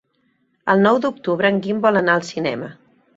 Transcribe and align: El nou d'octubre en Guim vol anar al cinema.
El 0.73 0.81
nou 0.87 0.97
d'octubre 1.03 1.51
en 1.55 1.59
Guim 1.67 1.83
vol 1.87 1.99
anar 2.01 2.17
al 2.21 2.25
cinema. 2.31 2.71